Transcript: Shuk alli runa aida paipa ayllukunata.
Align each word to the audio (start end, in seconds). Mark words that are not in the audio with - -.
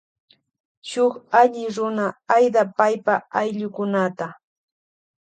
Shuk 0.91 1.13
alli 1.39 1.63
runa 1.75 2.07
aida 2.37 2.61
paipa 2.77 3.13
ayllukunata. 3.39 4.27